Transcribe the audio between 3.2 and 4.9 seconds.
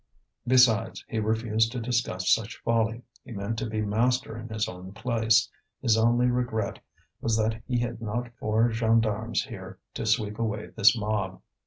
he meant to be master in his